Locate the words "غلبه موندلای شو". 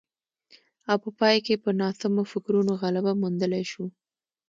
2.81-3.85